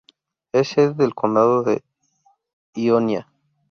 [0.51, 1.83] Es sede del condado de
[2.73, 3.27] Ionia.